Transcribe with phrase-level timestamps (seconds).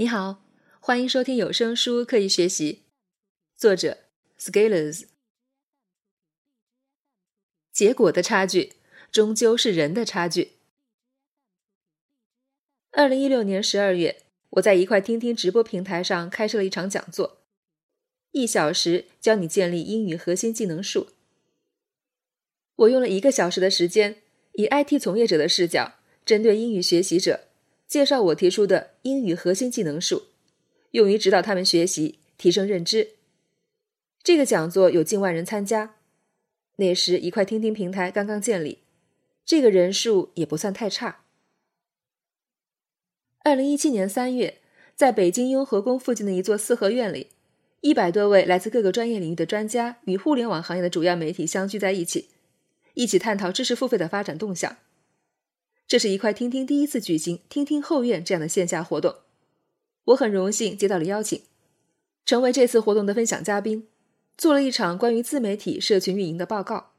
[0.00, 0.44] 你好，
[0.78, 2.72] 欢迎收听有声书《刻意学习》，
[3.60, 3.98] 作者
[4.38, 5.06] Scalers。
[7.72, 8.74] 结果的差距，
[9.10, 10.52] 终究是人的差距。
[12.92, 17.38] 二零一六年十二月，我在一块听听直播平台上开设了一场讲座，
[18.30, 21.08] 一小时教你建立英语核心技能树。
[22.76, 24.22] 我用了一个小时的时间，
[24.52, 25.94] 以 IT 从业者的视角，
[26.24, 27.47] 针对英语学习者。
[27.88, 30.24] 介绍我提出的英语核心技能树，
[30.90, 33.12] 用于指导他们学习、提升认知。
[34.22, 35.94] 这个讲座有近万人参加。
[36.76, 38.78] 那时一块听听平台刚刚建立，
[39.44, 41.22] 这个人数也不算太差。
[43.42, 44.58] 二零一七年三月，
[44.94, 47.28] 在北京雍和宫附近的一座四合院里，
[47.80, 52.28] 一百多位来自各个专业领域的专家与互联网行业的主要媒体相聚在一起，
[52.92, 54.76] 一起探讨知识付费的发展动向。
[55.88, 59.16] 这是一块听听第一次举行听听后院这样的线下活动，
[60.04, 61.40] 我很荣幸接到了邀请，
[62.26, 63.88] 成为这次活动的分享嘉宾，
[64.36, 66.90] 做了一场关于自媒体社群运营的报告。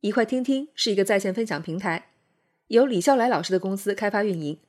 [0.00, 2.12] 一块听听是一个在线分享平台，
[2.68, 4.60] 由李笑来老师的公司开发运营，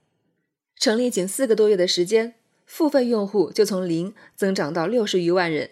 [0.76, 2.34] 成立仅四个多月的时间，
[2.66, 5.70] 付费用户就从零增长到六十余万人，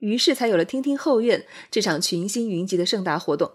[0.00, 3.52] 于是才有了听听后院这场群星云集的盛大活动。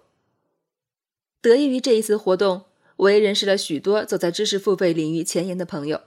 [1.42, 2.66] 得益于这一次活动，
[2.98, 6.02] 我也认识了许多走在知识付费领域前沿的朋友。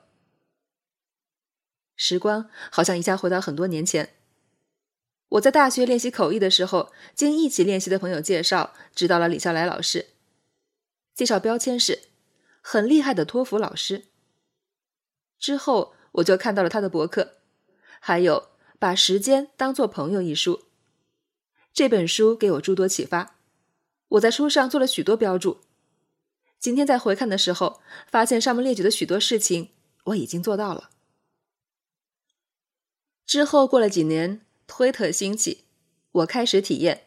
[1.97, 4.14] 时光好像一下回到很多年前，
[5.28, 10.06] 我在大学练习口译的时候，经一起练习的朋友介绍，知道了李笑来老师。
[11.14, 12.08] 介绍标签是
[12.60, 14.06] “很厉害的托福老师”。
[15.38, 17.36] 之后我就看到了他的博客，
[18.00, 18.36] 还有
[18.78, 20.64] 《把时间当做朋友》一书。
[21.72, 23.31] 这本书给我诸多启发。
[24.12, 25.60] 我在书上做了许多标注，
[26.58, 29.70] 今天在回看的时候，发现上面列举的许多事情
[30.04, 30.91] 我已经做到了。
[33.24, 35.64] 之后过了几年，推特兴起，
[36.12, 37.06] 我开始体验，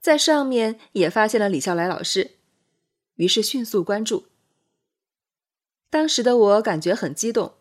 [0.00, 2.32] 在上面也发现了李笑来老师，
[3.14, 4.26] 于是迅速关注。
[5.90, 7.54] 当时的我感觉很激动，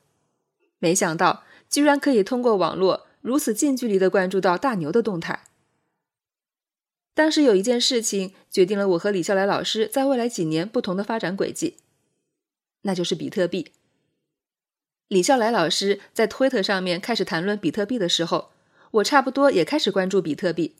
[0.79, 5.43] 没想到居然可以通过网络如此近距离的关注到大牛的动态。
[7.13, 11.77] 当时有一件事情决定了我和李笑来老师在未来几年不同的发展轨迹，
[12.83, 13.73] 那就是比特币。
[15.09, 18.51] 李笑来老师在推特上面开始谈论比特币的时候，
[18.91, 20.75] 我差不多也开始关注比特币。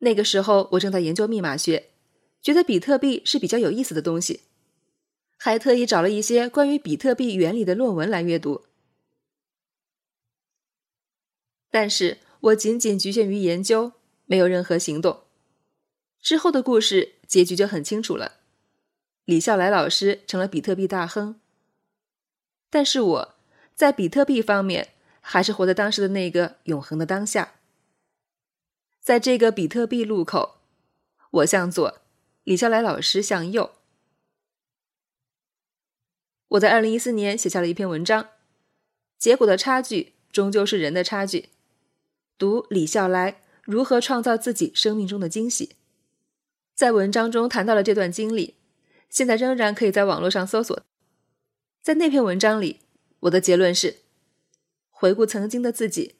[0.00, 1.88] 那个时候我正在研究密码学，
[2.42, 4.42] 觉得比特币是比较有意思的东西，
[5.38, 8.66] 还特意找了一些关于比特币原理的论文来阅读。
[11.70, 13.92] 但是我仅仅局限于研究。
[14.30, 15.24] 没有任何行动，
[16.20, 18.34] 之后的故事结局就很清楚了。
[19.24, 21.40] 李笑来老师成了比特币大亨，
[22.70, 23.34] 但是我
[23.74, 24.90] 在比特币方面
[25.20, 27.54] 还是活在当时的那个永恒的当下。
[29.00, 30.58] 在这个比特币路口，
[31.32, 31.98] 我向左，
[32.44, 33.72] 李笑来老师向右。
[36.50, 38.28] 我在二零一四年写下了一篇文章，
[39.18, 41.48] 结果的差距终究是人的差距。
[42.38, 43.42] 读李笑来。
[43.70, 45.76] 如何创造自己生命中的惊喜？
[46.74, 48.56] 在文章中谈到了这段经历，
[49.08, 50.82] 现在仍然可以在网络上搜索。
[51.80, 52.80] 在那篇文章里，
[53.20, 53.98] 我的结论是：
[54.90, 56.16] 回顾曾经的自己，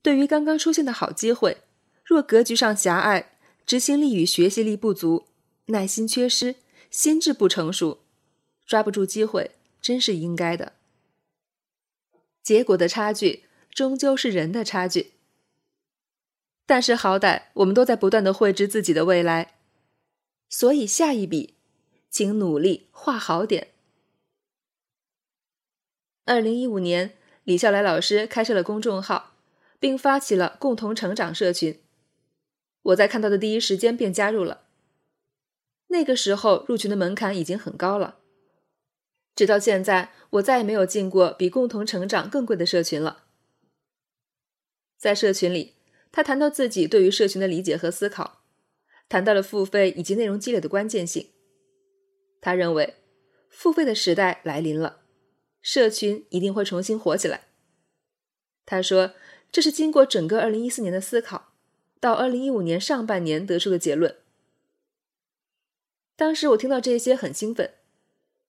[0.00, 1.58] 对于刚刚出现的好机会，
[2.02, 3.32] 若格局上狭隘，
[3.66, 5.26] 执行力与学习力不足，
[5.66, 6.54] 耐心缺失，
[6.90, 8.00] 心智不成熟，
[8.64, 9.50] 抓不住机会，
[9.82, 10.72] 真是应该的。
[12.42, 15.13] 结果的差距，终究是人的差距。
[16.66, 19.54] 但是好歹我们都在不断的绘制自己的未来，
[20.48, 21.54] 所以下一笔，
[22.08, 23.72] 请努力画好点。
[26.24, 29.34] 二零一五年，李笑来老师开设了公众号，
[29.78, 31.82] 并发起了共同成长社群。
[32.80, 34.62] 我在看到的第一时间便加入了。
[35.88, 38.20] 那个时候入群的门槛已经很高了，
[39.36, 43.24] 直到现在，我再也没有进过比共同成长更贵的社群了。
[44.96, 45.73] 在社群里。
[46.14, 48.44] 他谈到自己对于社群的理解和思考，
[49.08, 51.30] 谈到了付费以及内容积累的关键性。
[52.40, 52.94] 他认为，
[53.50, 55.00] 付费的时代来临了，
[55.60, 57.48] 社群一定会重新火起来。
[58.64, 59.14] 他说，
[59.50, 61.52] 这是经过整个2014年的思考，
[61.98, 64.14] 到2015年上半年得出的结论。
[66.14, 67.72] 当时我听到这些很兴奋。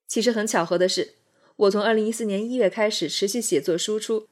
[0.08, 1.16] 其实很巧合的是，
[1.56, 4.28] 我从2014年1月开始持续写作输出。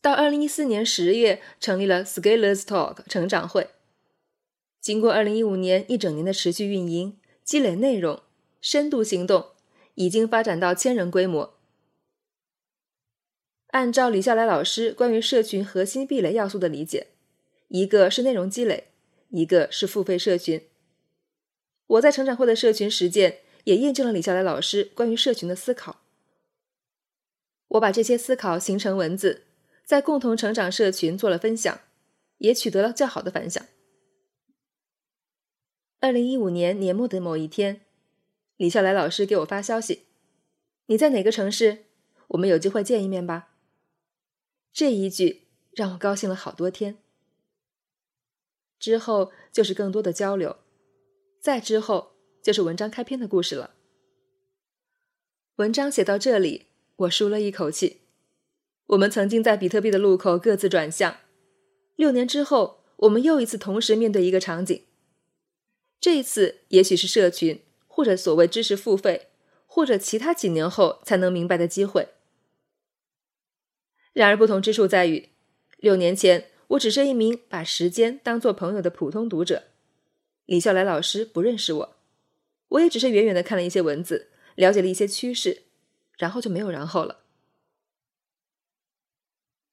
[0.00, 3.70] 到二零一四年十月，成立了 Scalers Talk 成长会。
[4.80, 8.22] 经过二零一五年一整年的持续运营、积累内容、
[8.60, 9.48] 深度行动，
[9.94, 11.54] 已经发展到千人规模。
[13.68, 17.08] 按照李笑来老师关于社群核心壁垒要素的理解，
[17.68, 18.84] 一个是内容积累，
[19.30, 20.62] 一个是付费社群。
[21.86, 26.00] 我在成长会的社群实践也验证了李笑来老师关于社群的思考。
[27.68, 29.42] 我把这些思考形成文字，
[29.88, 31.80] 在共同成长社群做了分享，
[32.36, 33.64] 也取得了较好的反响。
[35.98, 37.80] 二零一五年年末的某一天，
[38.58, 40.04] 李笑来老师给我发消息
[40.88, 41.86] ：“你在哪个城市？
[42.26, 43.54] 我们有机会见一面吧。”
[44.74, 46.98] 这一句让我高兴了好多天。
[48.78, 50.58] 之后就是更多的交流，
[51.40, 52.12] 再之后
[52.42, 53.70] 就是文章开篇的故事了。
[55.56, 56.66] 文章写到这里。
[56.96, 58.07] 我舒了一口气。
[58.88, 61.18] 我们曾经在比特币的路口各自转向，
[61.96, 64.82] 六年之后，我们又一次同时面对一个场景。
[66.00, 69.28] 这一次，也许是社群，或者所谓知识付费，
[69.66, 72.08] 或者其他几年后才能明白的机会。
[74.14, 75.28] 然而，不同之处在于，
[75.76, 79.64] 六年前我只是一名把时间当做朋友的普通读者，
[80.46, 81.96] 李笑来老师不认识我，
[82.68, 85.64] 我也只是远远的看了一些文字，了解了一些趋势。
[86.16, 87.18] 然后就没有然后了。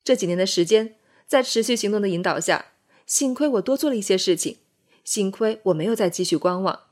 [0.05, 0.95] 这几年的时间，
[1.27, 2.67] 在持续行动的引导下，
[3.05, 4.59] 幸亏我多做了一些事情，
[5.03, 6.83] 幸亏我没有再继续观望，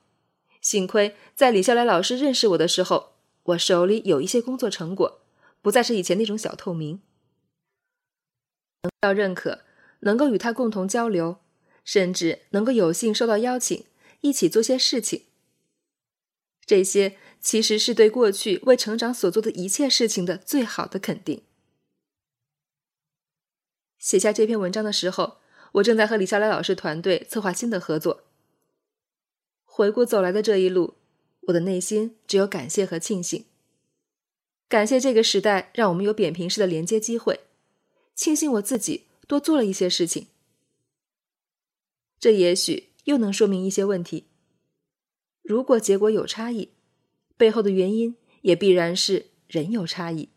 [0.59, 3.13] 幸亏在李笑来老师认识我的时候，
[3.43, 5.21] 我手里有一些工作成果，
[5.61, 7.01] 不再是以前那种小透明。
[8.81, 9.61] 得到认可，
[9.99, 11.37] 能够与他共同交流，
[11.85, 13.85] 甚至能够有幸收到邀请，
[14.21, 15.21] 一起做些事情，
[16.65, 17.15] 这些。
[17.43, 21.41] 其实是对过去为成长所做的一切事情的最好的肯定。
[24.03, 25.37] 写下这篇文章的时候，
[25.75, 28.25] 我正在和李笑来老师团队策划新的合作。
[29.63, 30.95] 回顾走来的这一路，
[31.43, 33.45] 我的内心只有感谢和庆幸。
[34.67, 37.39] 感谢这个时代让我们有扁平式的连接机会，
[38.13, 40.27] 庆幸我自己多做了一些事情。
[42.19, 44.25] 这也许又能说明一些问题。
[45.41, 46.71] 如果结果有差异。
[47.37, 50.29] 背后的原因也必然是人有差异。